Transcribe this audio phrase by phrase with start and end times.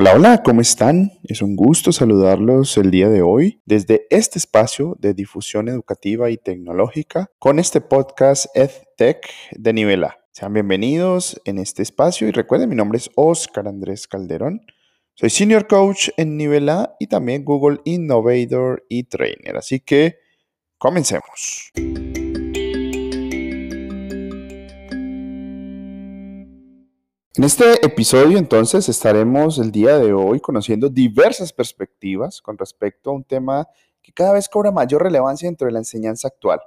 [0.00, 1.12] Hola, hola, ¿cómo están?
[1.24, 6.38] Es un gusto saludarlos el día de hoy desde este espacio de difusión educativa y
[6.38, 10.16] tecnológica con este podcast EdTech de nivel A.
[10.32, 14.62] Sean bienvenidos en este espacio y recuerden, mi nombre es Oscar Andrés Calderón.
[15.16, 19.58] Soy Senior Coach en nivel A y también Google Innovator y Trainer.
[19.58, 20.16] Así que
[20.78, 21.72] comencemos.
[27.36, 33.12] En este episodio entonces estaremos el día de hoy conociendo diversas perspectivas con respecto a
[33.12, 33.68] un tema
[34.02, 36.58] que cada vez cobra mayor relevancia dentro de la enseñanza actual.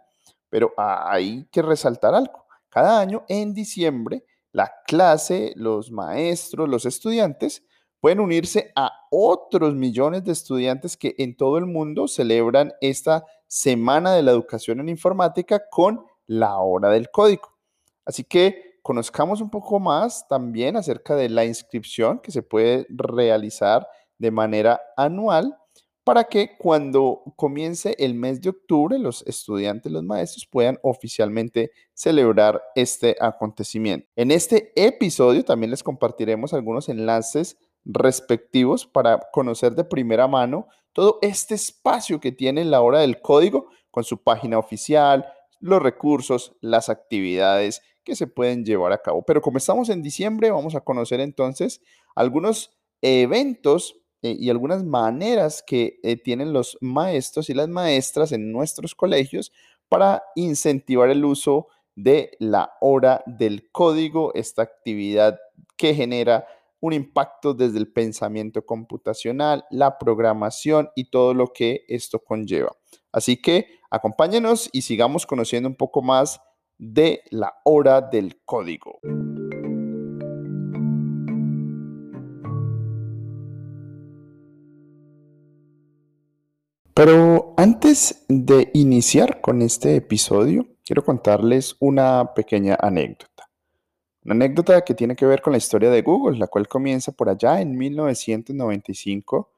[0.53, 2.45] Pero hay que resaltar algo.
[2.69, 4.23] Cada año en diciembre,
[4.53, 7.65] la clase, los maestros, los estudiantes
[8.01, 14.13] pueden unirse a otros millones de estudiantes que en todo el mundo celebran esta Semana
[14.13, 17.57] de la Educación en Informática con la hora del código.
[18.05, 23.89] Así que conozcamos un poco más también acerca de la inscripción que se puede realizar
[24.19, 25.57] de manera anual
[26.05, 32.61] para que cuando comience el mes de octubre los estudiantes, los maestros puedan oficialmente celebrar
[32.75, 34.09] este acontecimiento.
[34.17, 41.19] En este episodio también les compartiremos algunos enlaces respectivos para conocer de primera mano todo
[41.23, 45.27] este espacio que tiene la hora del código con su página oficial,
[45.61, 49.23] los recursos, las actividades que se pueden llevar a cabo.
[49.23, 51.81] Pero como estamos en diciembre, vamos a conocer entonces
[52.15, 58.53] algunos eventos eh, y algunas maneras que eh, tienen los maestros y las maestras en
[58.53, 59.53] nuestros colegios
[59.89, 65.39] para incentivar el uso de la hora del código, esta actividad
[65.77, 66.47] que genera
[66.81, 72.77] un impacto desde el pensamiento computacional, la programación y todo lo que esto conlleva.
[73.13, 76.41] Así que acompáñenos y sigamos conociendo un poco más
[76.79, 78.99] de la hora del código.
[87.05, 93.51] Pero antes de iniciar con este episodio, quiero contarles una pequeña anécdota.
[94.25, 97.29] Una anécdota que tiene que ver con la historia de Google, la cual comienza por
[97.29, 99.51] allá en 1995,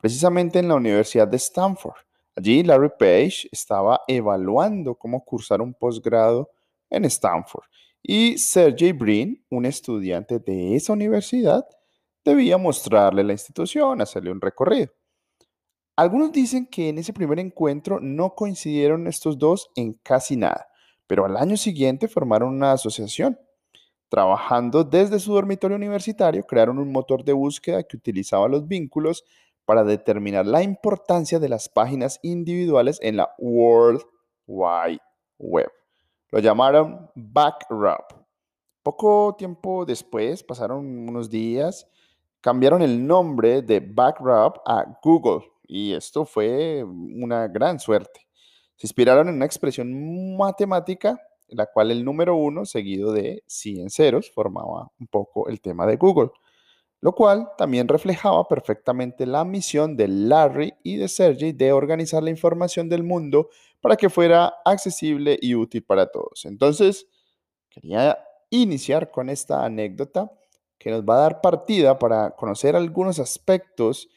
[0.00, 1.98] precisamente en la Universidad de Stanford.
[2.34, 6.48] Allí Larry Page estaba evaluando cómo cursar un posgrado
[6.88, 7.64] en Stanford
[8.02, 11.62] y Sergey Brin, un estudiante de esa universidad,
[12.24, 14.90] debía mostrarle la institución, hacerle un recorrido.
[16.00, 20.66] Algunos dicen que en ese primer encuentro no coincidieron estos dos en casi nada,
[21.06, 23.38] pero al año siguiente formaron una asociación.
[24.08, 29.24] Trabajando desde su dormitorio universitario, crearon un motor de búsqueda que utilizaba los vínculos
[29.66, 34.00] para determinar la importancia de las páginas individuales en la World
[34.46, 35.02] Wide
[35.36, 35.70] Web.
[36.30, 38.06] Lo llamaron Backrub.
[38.82, 40.78] Poco tiempo después, pasaron
[41.10, 41.86] unos días,
[42.40, 48.26] cambiaron el nombre de Backrub a Google y esto fue una gran suerte.
[48.74, 54.32] Se inspiraron en una expresión matemática, la cual el número uno seguido de 100 ceros
[54.32, 56.30] formaba un poco el tema de Google,
[57.00, 62.30] lo cual también reflejaba perfectamente la misión de Larry y de Sergey de organizar la
[62.30, 63.48] información del mundo
[63.80, 66.46] para que fuera accesible y útil para todos.
[66.46, 67.06] Entonces,
[67.68, 68.18] quería
[68.50, 70.32] iniciar con esta anécdota
[70.78, 74.08] que nos va a dar partida para conocer algunos aspectos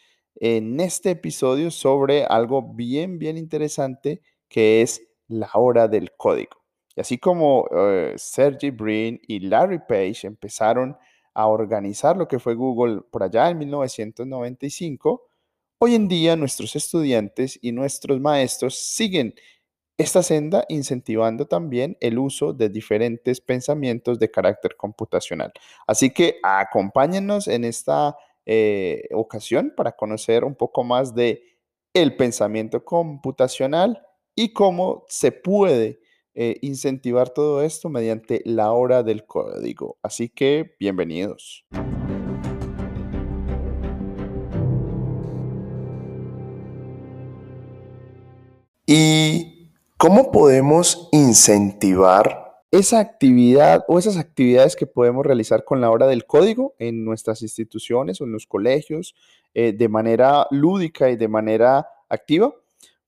[0.45, 6.61] en este episodio sobre algo bien, bien interesante que es la hora del código.
[6.97, 10.97] Y así como eh, Sergey Brin y Larry Page empezaron
[11.33, 15.21] a organizar lo que fue Google por allá en 1995,
[15.79, 19.35] hoy en día nuestros estudiantes y nuestros maestros siguen
[19.97, 25.53] esta senda incentivando también el uso de diferentes pensamientos de carácter computacional.
[25.87, 31.43] Así que acompáñenos en esta eh, ocasión para conocer un poco más de
[31.93, 34.01] el pensamiento computacional
[34.35, 35.99] y cómo se puede
[36.33, 39.97] eh, incentivar todo esto mediante la hora del código.
[40.01, 41.65] Así que, bienvenidos.
[48.85, 56.07] ¿Y cómo podemos incentivar esa actividad o esas actividades que podemos realizar con la hora
[56.07, 59.13] del código en nuestras instituciones o en los colegios
[59.53, 62.51] eh, de manera lúdica y de manera activa?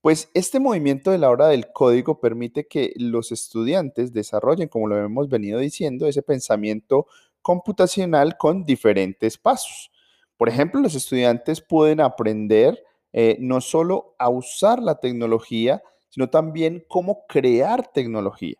[0.00, 4.98] Pues este movimiento de la hora del código permite que los estudiantes desarrollen, como lo
[4.98, 7.08] hemos venido diciendo, ese pensamiento
[7.42, 9.90] computacional con diferentes pasos.
[10.36, 16.84] Por ejemplo, los estudiantes pueden aprender eh, no solo a usar la tecnología, sino también
[16.86, 18.54] cómo crear tecnología.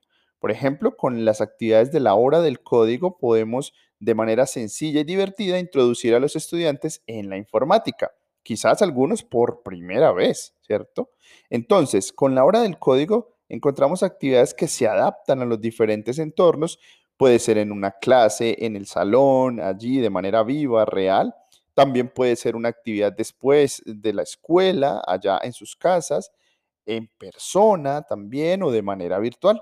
[0.46, 5.02] Por ejemplo, con las actividades de la hora del código podemos de manera sencilla y
[5.02, 8.12] divertida introducir a los estudiantes en la informática,
[8.44, 11.10] quizás algunos por primera vez, ¿cierto?
[11.50, 16.78] Entonces, con la hora del código encontramos actividades que se adaptan a los diferentes entornos,
[17.16, 21.34] puede ser en una clase, en el salón, allí de manera viva, real,
[21.74, 26.30] también puede ser una actividad después de la escuela, allá en sus casas,
[26.86, 29.60] en persona también o de manera virtual.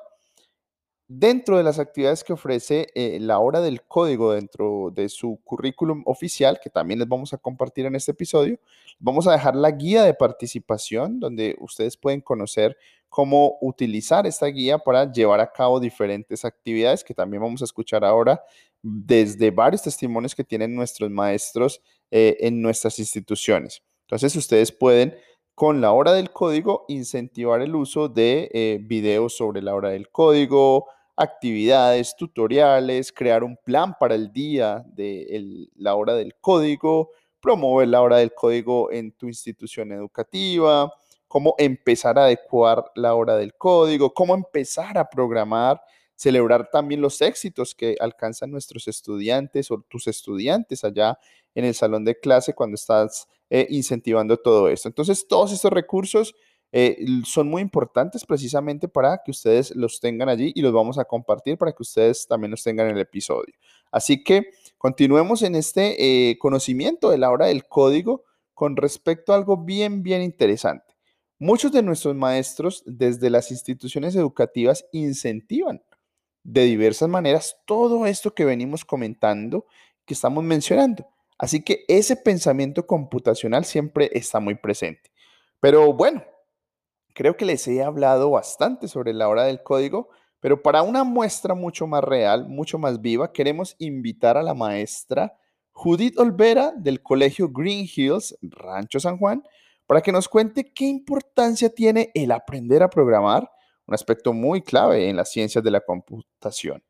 [1.06, 6.02] Dentro de las actividades que ofrece eh, la hora del código dentro de su currículum
[6.06, 8.58] oficial, que también les vamos a compartir en este episodio,
[8.98, 12.78] vamos a dejar la guía de participación donde ustedes pueden conocer
[13.10, 18.02] cómo utilizar esta guía para llevar a cabo diferentes actividades que también vamos a escuchar
[18.02, 18.42] ahora
[18.82, 23.82] desde varios testimonios que tienen nuestros maestros eh, en nuestras instituciones.
[24.06, 25.14] Entonces ustedes pueden
[25.54, 30.10] con la hora del código incentivar el uso de eh, videos sobre la hora del
[30.10, 37.88] código, actividades, tutoriales, crear un plan para el día de la hora del código, promover
[37.88, 40.92] la hora del código en tu institución educativa,
[41.28, 45.80] cómo empezar a adecuar la hora del código, cómo empezar a programar
[46.16, 51.18] celebrar también los éxitos que alcanzan nuestros estudiantes o tus estudiantes allá
[51.54, 54.88] en el salón de clase cuando estás eh, incentivando todo esto.
[54.88, 56.34] Entonces, todos estos recursos
[56.76, 61.04] eh, son muy importantes precisamente para que ustedes los tengan allí y los vamos a
[61.04, 63.54] compartir para que ustedes también los tengan en el episodio.
[63.92, 68.24] Así que continuemos en este eh, conocimiento de la hora del código
[68.54, 70.96] con respecto a algo bien, bien interesante.
[71.38, 75.80] Muchos de nuestros maestros desde las instituciones educativas incentivan
[76.42, 79.64] de diversas maneras todo esto que venimos comentando,
[80.04, 81.06] que estamos mencionando.
[81.38, 85.12] Así que ese pensamiento computacional siempre está muy presente.
[85.60, 86.24] Pero bueno,
[87.14, 91.54] creo que les he hablado bastante sobre la hora del código, pero para una muestra
[91.54, 95.38] mucho más real, mucho más viva, queremos invitar a la maestra
[95.72, 99.42] Judith Olvera del Colegio Green Hills, Rancho San Juan,
[99.86, 103.50] para que nos cuente qué importancia tiene el aprender a programar
[103.86, 106.82] un aspecto muy clave en las ciencias de la computación.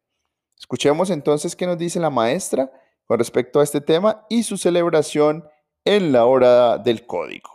[0.58, 2.70] Escuchemos entonces qué nos dice la maestra
[3.06, 5.44] con respecto a este tema y su celebración
[5.84, 7.53] en la hora del código.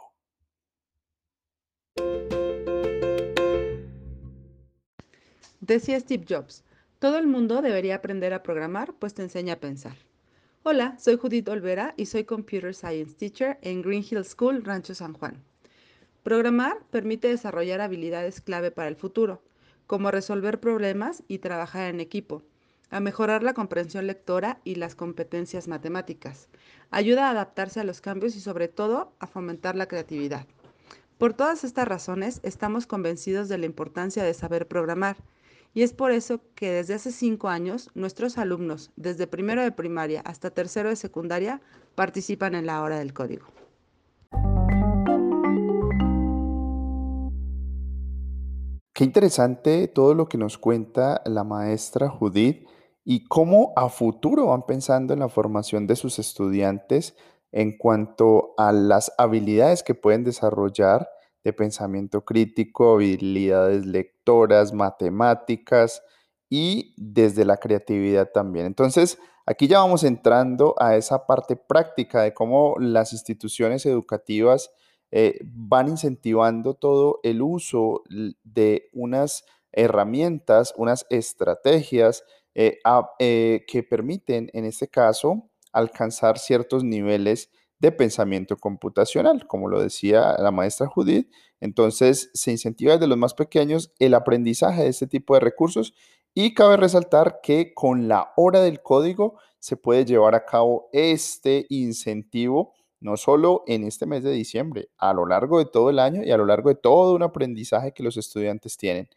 [5.69, 6.63] Decía Steve Jobs,
[6.97, 9.97] todo el mundo debería aprender a programar, pues te enseña a pensar.
[10.63, 15.13] Hola, soy Judith Olvera y soy Computer Science Teacher en Green Hill School, Rancho San
[15.13, 15.43] Juan.
[16.23, 19.43] Programar permite desarrollar habilidades clave para el futuro,
[19.85, 22.41] como resolver problemas y trabajar en equipo,
[22.89, 26.47] a mejorar la comprensión lectora y las competencias matemáticas.
[26.89, 30.47] Ayuda a adaptarse a los cambios y sobre todo a fomentar la creatividad.
[31.19, 35.17] Por todas estas razones estamos convencidos de la importancia de saber programar
[35.73, 40.21] y es por eso que desde hace cinco años nuestros alumnos, desde primero de primaria
[40.21, 41.61] hasta tercero de secundaria,
[41.95, 43.45] participan en la hora del código.
[48.93, 52.67] Qué interesante todo lo que nos cuenta la maestra Judith
[53.05, 57.15] y cómo a futuro van pensando en la formación de sus estudiantes
[57.51, 61.09] en cuanto a las habilidades que pueden desarrollar
[61.43, 66.01] de pensamiento crítico, habilidades lectoras, matemáticas
[66.49, 68.65] y desde la creatividad también.
[68.65, 74.71] Entonces, aquí ya vamos entrando a esa parte práctica de cómo las instituciones educativas
[75.11, 78.03] eh, van incentivando todo el uso
[78.43, 82.79] de unas herramientas, unas estrategias eh,
[83.19, 90.35] eh, que permiten, en este caso, alcanzar ciertos niveles de pensamiento computacional, como lo decía
[90.37, 91.31] la maestra Judith.
[91.59, 95.93] Entonces, se incentiva desde los más pequeños el aprendizaje de este tipo de recursos
[96.33, 101.65] y cabe resaltar que con la hora del código se puede llevar a cabo este
[101.69, 106.23] incentivo no solo en este mes de diciembre, a lo largo de todo el año
[106.23, 109.07] y a lo largo de todo un aprendizaje que los estudiantes tienen.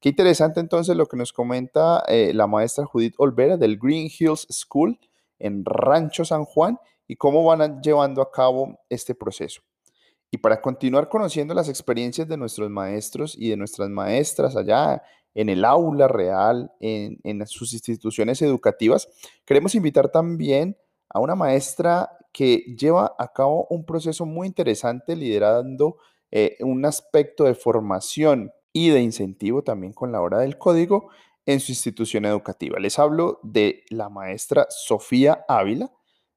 [0.00, 4.46] Qué interesante entonces lo que nos comenta eh, la maestra Judith Olvera del Green Hills
[4.50, 4.98] School
[5.38, 9.62] en Rancho San Juan y cómo van llevando a cabo este proceso.
[10.30, 15.02] Y para continuar conociendo las experiencias de nuestros maestros y de nuestras maestras allá
[15.34, 19.08] en el aula real, en, sus instituciones educativas,
[19.44, 20.76] queremos invitar también
[21.10, 25.98] a una maestra que lleva a cabo un proceso muy interesante liderando
[26.30, 31.10] eh, un aspecto de formación y de incentivo también con la hora del código
[31.44, 32.78] en su institución educativa.
[32.78, 35.90] Les hablo de la maestra Sofía Ávila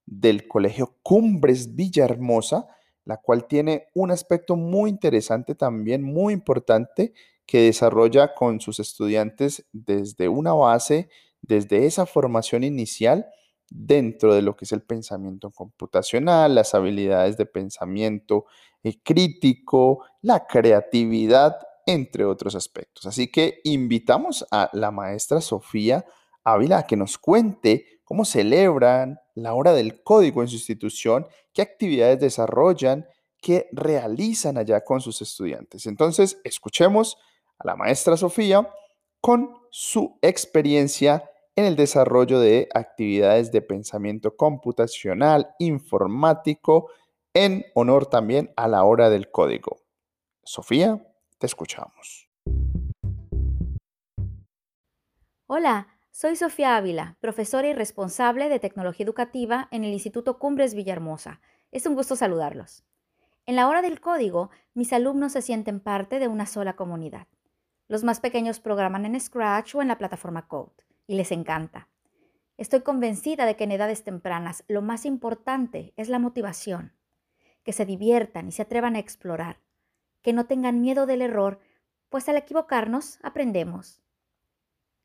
[0.06, 2.68] del Colegio Cumbres Villahermosa,
[3.06, 7.14] la cual tiene un aspecto muy interesante también, muy importante,
[7.46, 11.10] que desarrolla con sus estudiantes desde una base,
[11.42, 13.28] desde esa formación inicial
[13.70, 18.46] dentro de lo que es el pensamiento computacional, las habilidades de pensamiento
[18.84, 23.06] eh, crítico, la creatividad, entre otros aspectos.
[23.06, 26.06] Así que invitamos a la maestra Sofía
[26.44, 31.62] Ávila a que nos cuente cómo celebran la hora del código en su institución, qué
[31.62, 33.06] actividades desarrollan,
[33.42, 35.86] qué realizan allá con sus estudiantes.
[35.86, 37.18] Entonces, escuchemos
[37.60, 38.68] a la maestra Sofía
[39.22, 46.90] con su experiencia en el desarrollo de actividades de pensamiento computacional, informático,
[47.34, 49.82] en honor también a la hora del código.
[50.44, 51.06] Sofía,
[51.38, 52.30] te escuchamos.
[55.48, 61.42] Hola, soy Sofía Ávila, profesora y responsable de tecnología educativa en el Instituto Cumbres Villahermosa.
[61.74, 62.86] Es un gusto saludarlos.
[63.46, 67.28] En la hora del código, mis alumnos se sienten parte de una sola comunidad.
[67.90, 71.90] Los más pequeños programan en Scratch o en la plataforma Code y les encanta.
[72.56, 76.94] Estoy convencida de que en edades tempranas lo más importante es la motivación,
[77.66, 79.60] que se diviertan y se atrevan a explorar,
[80.22, 81.60] que no tengan miedo del error,
[82.08, 84.05] pues al equivocarnos aprendemos.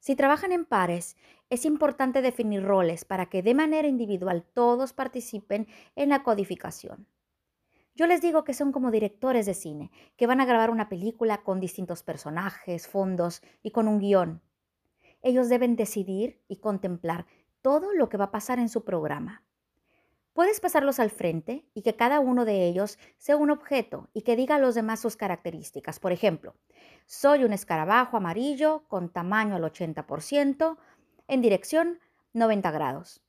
[0.01, 1.17] Si trabajan en pares,
[1.51, 7.07] es importante definir roles para que de manera individual todos participen en la codificación.
[7.95, 11.43] Yo les digo que son como directores de cine, que van a grabar una película
[11.43, 14.41] con distintos personajes, fondos y con un guion.
[15.21, 17.27] Ellos deben decidir y contemplar
[17.61, 19.45] todo lo que va a pasar en su programa.
[20.33, 24.37] Puedes pasarlos al frente y que cada uno de ellos sea un objeto y que
[24.37, 25.99] diga a los demás sus características.
[25.99, 26.55] Por ejemplo,
[27.07, 30.79] soy un escarabajo amarillo con tamaño al 80%
[31.27, 31.99] en dirección
[32.33, 33.23] 90 grados.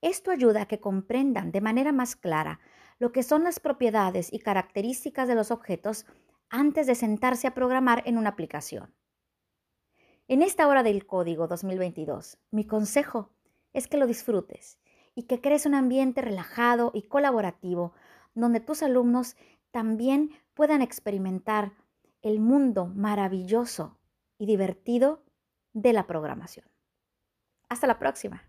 [0.00, 2.60] Esto ayuda a que comprendan de manera más clara
[2.98, 6.06] lo que son las propiedades y características de los objetos
[6.48, 8.94] antes de sentarse a programar en una aplicación.
[10.28, 13.30] En esta hora del código 2022, mi consejo
[13.72, 14.78] es que lo disfrutes
[15.16, 17.92] y que crees un ambiente relajado y colaborativo
[18.34, 19.34] donde tus alumnos
[19.72, 21.72] también puedan experimentar
[22.22, 23.98] el mundo maravilloso
[24.38, 25.22] y divertido
[25.72, 26.66] de la programación.
[27.68, 28.42] Hasta la próxima.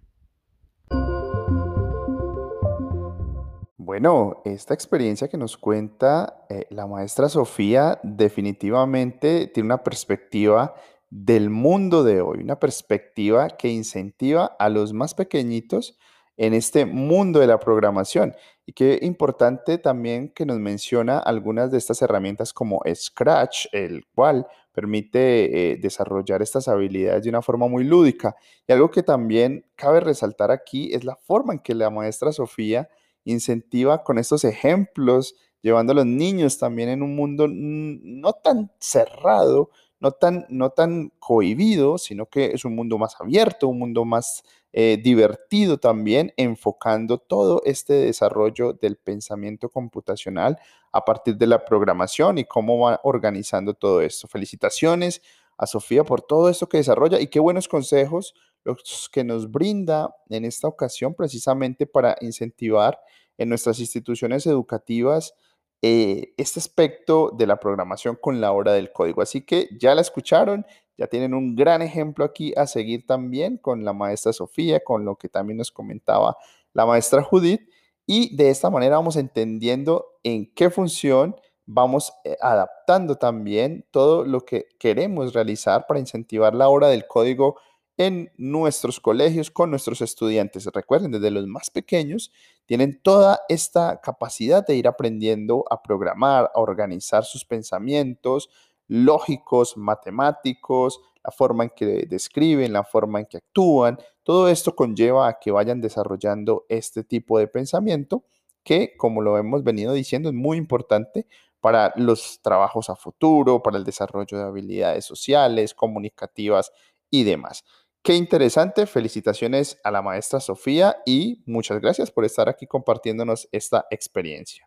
[3.77, 10.75] Bueno, esta experiencia que nos cuenta eh, la maestra Sofía definitivamente tiene una perspectiva
[11.09, 15.97] del mundo de hoy, una perspectiva que incentiva a los más pequeñitos
[16.37, 18.35] en este mundo de la programación.
[18.65, 24.47] Y qué importante también que nos menciona algunas de estas herramientas como Scratch, el cual
[24.71, 28.35] permite eh, desarrollar estas habilidades de una forma muy lúdica.
[28.67, 32.87] Y algo que también cabe resaltar aquí es la forma en que la maestra Sofía
[33.23, 39.71] incentiva con estos ejemplos, llevando a los niños también en un mundo no tan cerrado,
[39.99, 44.43] no tan, no tan cohibido, sino que es un mundo más abierto, un mundo más
[44.73, 50.57] eh, divertido también, enfocando todo este desarrollo del pensamiento computacional
[50.91, 54.27] a partir de la programación y cómo va organizando todo esto.
[54.27, 55.21] Felicitaciones
[55.57, 60.15] a Sofía por todo esto que desarrolla y qué buenos consejos los que nos brinda
[60.29, 62.99] en esta ocasión precisamente para incentivar
[63.37, 65.33] en nuestras instituciones educativas
[65.81, 69.21] eh, este aspecto de la programación con la hora del código.
[69.21, 70.65] Así que ya la escucharon,
[70.97, 75.15] ya tienen un gran ejemplo aquí a seguir también con la maestra Sofía, con lo
[75.17, 76.37] que también nos comentaba
[76.73, 77.61] la maestra Judith.
[78.05, 81.35] Y de esta manera vamos entendiendo en qué función
[81.67, 87.59] vamos eh, adaptando también todo lo que queremos realizar para incentivar la hora del código
[87.97, 90.65] en nuestros colegios con nuestros estudiantes.
[90.65, 92.31] Recuerden, desde los más pequeños
[92.65, 98.49] tienen toda esta capacidad de ir aprendiendo a programar, a organizar sus pensamientos
[98.87, 103.99] lógicos, matemáticos, la forma en que describen, la forma en que actúan.
[104.23, 108.23] Todo esto conlleva a que vayan desarrollando este tipo de pensamiento
[108.63, 111.27] que, como lo hemos venido diciendo, es muy importante
[111.59, 116.71] para los trabajos a futuro, para el desarrollo de habilidades sociales, comunicativas
[117.09, 117.63] y demás.
[118.03, 123.85] Qué interesante, felicitaciones a la maestra Sofía y muchas gracias por estar aquí compartiéndonos esta
[123.91, 124.65] experiencia.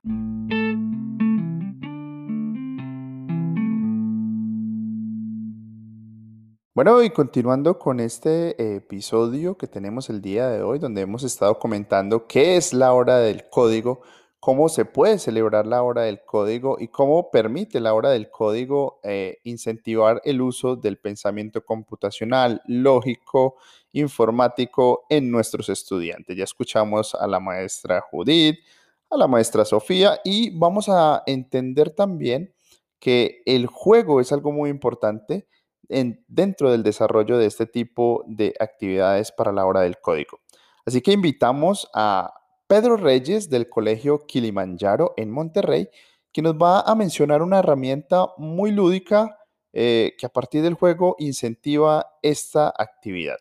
[6.73, 11.59] Bueno, y continuando con este episodio que tenemos el día de hoy, donde hemos estado
[11.59, 14.01] comentando qué es la hora del código,
[14.40, 18.99] cómo se puede celebrar la hora del código y cómo permite la hora del código
[19.04, 23.56] eh, incentivar el uso del pensamiento computacional, lógico,
[23.92, 26.37] informático en nuestros estudiantes.
[26.37, 28.59] Ya escuchamos a la maestra Judith,
[29.11, 32.54] a la maestra Sofía y vamos a entender también
[32.99, 35.47] que el juego es algo muy importante
[36.28, 40.40] dentro del desarrollo de este tipo de actividades para la hora del código.
[40.87, 42.32] Así que invitamos a
[42.71, 45.89] Pedro Reyes del Colegio Kilimanjaro en Monterrey,
[46.33, 49.37] que nos va a mencionar una herramienta muy lúdica
[49.73, 53.39] eh, que a partir del juego incentiva esta actividad.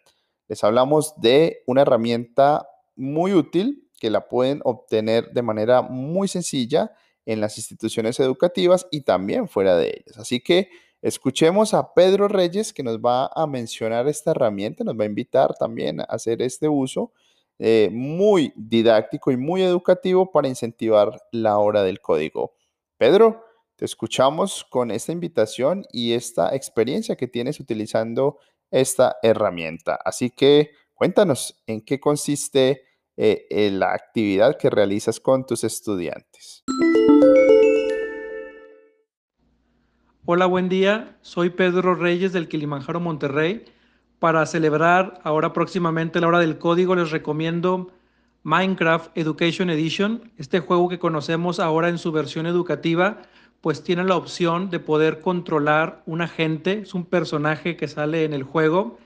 [0.48, 6.91] Les hablamos de una herramienta muy útil que la pueden obtener de manera muy sencilla
[7.24, 10.17] en las instituciones educativas y también fuera de ellas.
[10.17, 10.69] Así que
[11.01, 15.55] Escuchemos a Pedro Reyes que nos va a mencionar esta herramienta, nos va a invitar
[15.57, 17.13] también a hacer este uso
[17.59, 22.53] eh, muy didáctico y muy educativo para incentivar la hora del código.
[22.97, 23.43] Pedro,
[23.75, 28.39] te escuchamos con esta invitación y esta experiencia que tienes utilizando
[28.71, 29.99] esta herramienta.
[30.03, 32.83] Así que cuéntanos en qué consiste
[33.17, 36.63] eh, la actividad que realizas con tus estudiantes.
[40.31, 41.17] Hola, buen día.
[41.21, 43.65] Soy Pedro Reyes del Kilimanjaro Monterrey.
[44.19, 47.89] Para celebrar ahora próximamente la hora del código, les recomiendo
[48.43, 50.29] Minecraft Education Edition.
[50.38, 53.21] Este juego que conocemos ahora en su versión educativa,
[53.61, 58.33] pues tiene la opción de poder controlar un agente, es un personaje que sale en
[58.33, 58.97] el juego,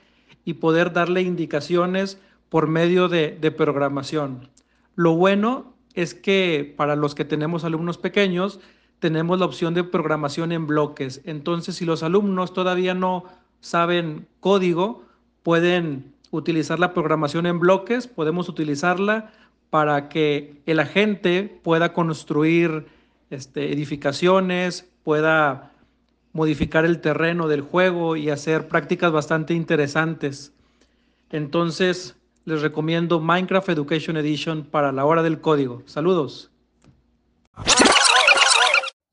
[0.44, 4.48] y poder darle indicaciones por medio de, de programación.
[4.96, 8.58] Lo bueno es que para los que tenemos alumnos pequeños,
[8.98, 11.22] tenemos la opción de programación en bloques.
[11.24, 13.24] Entonces, si los alumnos todavía no
[13.64, 15.04] saben código,
[15.42, 19.32] pueden utilizar la programación en bloques, podemos utilizarla
[19.70, 22.86] para que el agente pueda construir
[23.30, 25.72] este, edificaciones, pueda
[26.34, 30.52] modificar el terreno del juego y hacer prácticas bastante interesantes.
[31.30, 35.82] Entonces, les recomiendo Minecraft Education Edition para la hora del código.
[35.86, 36.50] Saludos.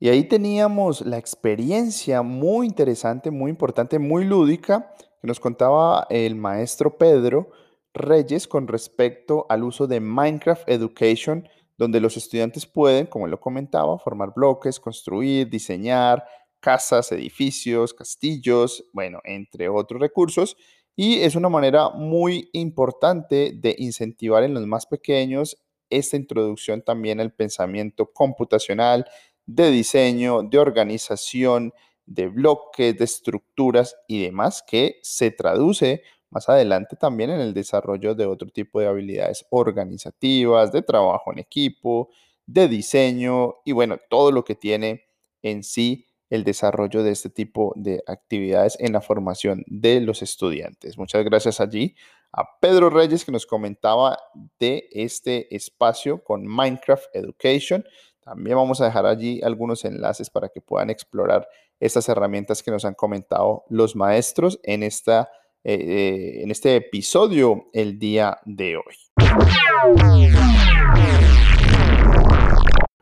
[0.02, 6.34] Y ahí teníamos la experiencia muy interesante, muy importante, muy lúdica que nos contaba el
[6.34, 7.52] maestro Pedro
[7.94, 13.96] Reyes con respecto al uso de Minecraft Education, donde los estudiantes pueden, como lo comentaba,
[13.96, 16.24] formar bloques, construir, diseñar
[16.58, 20.56] casas, edificios, castillos, bueno, entre otros recursos.
[20.96, 25.62] Y es una manera muy importante de incentivar en los más pequeños
[25.92, 29.06] esta introducción también al pensamiento computacional,
[29.46, 31.72] de diseño, de organización,
[32.06, 38.14] de bloques, de estructuras y demás, que se traduce más adelante también en el desarrollo
[38.14, 42.08] de otro tipo de habilidades organizativas, de trabajo en equipo,
[42.46, 45.04] de diseño y bueno, todo lo que tiene
[45.42, 50.96] en sí el desarrollo de este tipo de actividades en la formación de los estudiantes.
[50.96, 51.94] Muchas gracias allí
[52.32, 54.18] a Pedro Reyes que nos comentaba
[54.58, 57.84] de este espacio con Minecraft Education.
[58.24, 61.48] También vamos a dejar allí algunos enlaces para que puedan explorar
[61.80, 65.28] estas herramientas que nos han comentado los maestros en, esta,
[65.64, 68.94] eh, eh, en este episodio el día de hoy.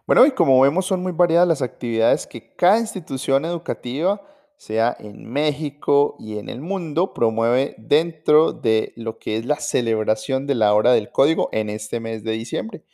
[0.06, 4.22] Bueno, y como vemos son muy variadas las actividades que cada institución educativa,
[4.56, 10.46] sea en México y en el mundo, promueve dentro de lo que es la celebración
[10.46, 12.85] de la hora del código en este mes de diciembre.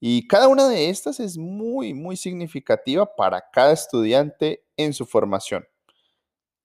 [0.00, 5.66] Y cada una de estas es muy, muy significativa para cada estudiante en su formación.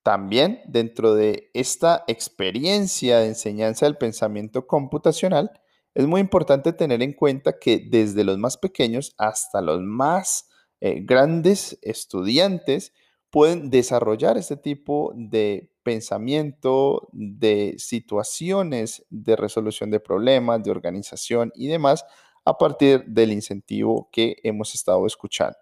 [0.04, 5.52] También dentro de esta experiencia de enseñanza del pensamiento computacional,
[5.96, 10.50] es muy importante tener en cuenta que desde los más pequeños hasta los más
[10.82, 12.94] eh, grandes estudiantes
[13.30, 21.68] pueden desarrollar este tipo de pensamiento, de situaciones de resolución de problemas, de organización y
[21.68, 22.06] demás
[22.46, 25.58] a partir del incentivo que hemos estado escuchando.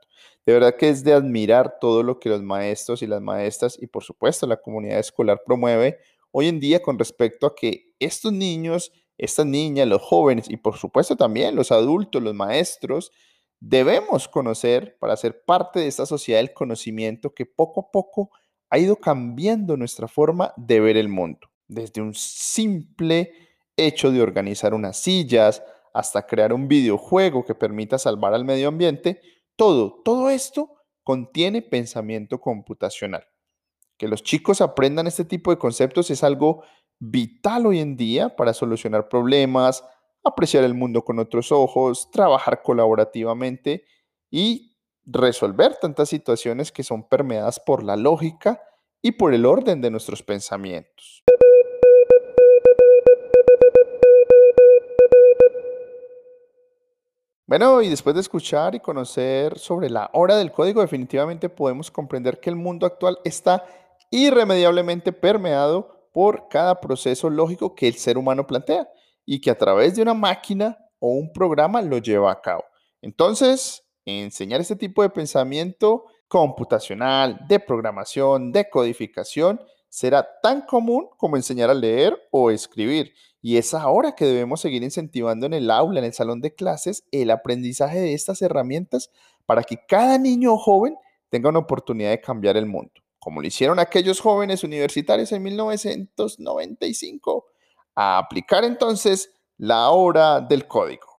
[0.45, 3.87] De verdad que es de admirar todo lo que los maestros y las maestras y
[3.87, 5.99] por supuesto la comunidad escolar promueve
[6.31, 10.77] hoy en día con respecto a que estos niños, estas niñas, los jóvenes y por
[10.77, 13.11] supuesto también los adultos, los maestros,
[13.59, 18.31] debemos conocer para ser parte de esta sociedad del conocimiento que poco a poco
[18.71, 21.49] ha ido cambiando nuestra forma de ver el mundo.
[21.67, 23.31] Desde un simple
[23.77, 25.61] hecho de organizar unas sillas
[25.93, 29.21] hasta crear un videojuego que permita salvar al medio ambiente,
[29.55, 30.71] todo, todo esto
[31.03, 33.27] contiene pensamiento computacional.
[33.97, 36.63] Que los chicos aprendan este tipo de conceptos es algo
[36.99, 39.83] vital hoy en día para solucionar problemas,
[40.23, 43.85] apreciar el mundo con otros ojos, trabajar colaborativamente
[44.29, 48.61] y resolver tantas situaciones que son permeadas por la lógica
[49.01, 51.23] y por el orden de nuestros pensamientos.
[57.51, 62.39] Bueno, y después de escuchar y conocer sobre la hora del código, definitivamente podemos comprender
[62.39, 63.65] que el mundo actual está
[64.09, 68.87] irremediablemente permeado por cada proceso lógico que el ser humano plantea
[69.25, 72.63] y que a través de una máquina o un programa lo lleva a cabo.
[73.01, 79.59] Entonces, enseñar este tipo de pensamiento computacional, de programación, de codificación,
[79.89, 83.13] será tan común como enseñar a leer o escribir.
[83.41, 87.03] Y es ahora que debemos seguir incentivando en el aula, en el salón de clases,
[87.11, 89.09] el aprendizaje de estas herramientas
[89.45, 90.95] para que cada niño o joven
[91.29, 97.45] tenga una oportunidad de cambiar el mundo, como lo hicieron aquellos jóvenes universitarios en 1995,
[97.95, 101.10] a aplicar entonces la hora del código.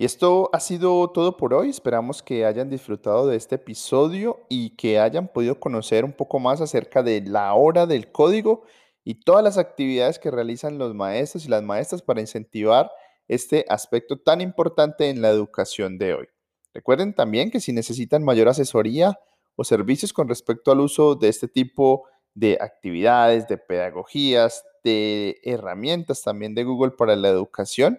[0.00, 1.70] Y esto ha sido todo por hoy.
[1.70, 6.60] Esperamos que hayan disfrutado de este episodio y que hayan podido conocer un poco más
[6.60, 8.62] acerca de la hora del código
[9.02, 12.92] y todas las actividades que realizan los maestros y las maestras para incentivar
[13.26, 16.28] este aspecto tan importante en la educación de hoy.
[16.72, 19.18] Recuerden también que si necesitan mayor asesoría
[19.56, 26.22] o servicios con respecto al uso de este tipo de actividades, de pedagogías, de herramientas
[26.22, 27.98] también de Google para la educación,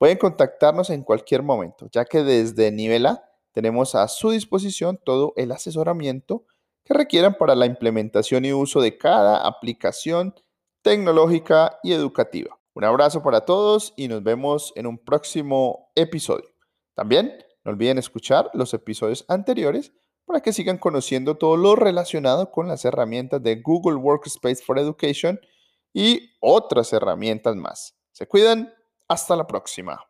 [0.00, 5.34] Pueden contactarnos en cualquier momento, ya que desde nivel A tenemos a su disposición todo
[5.36, 6.46] el asesoramiento
[6.86, 10.34] que requieran para la implementación y uso de cada aplicación
[10.80, 12.58] tecnológica y educativa.
[12.72, 16.48] Un abrazo para todos y nos vemos en un próximo episodio.
[16.94, 19.92] También no olviden escuchar los episodios anteriores
[20.24, 25.38] para que sigan conociendo todo lo relacionado con las herramientas de Google Workspace for Education
[25.92, 27.98] y otras herramientas más.
[28.12, 28.72] Se cuidan
[29.10, 30.06] hasta la próxima.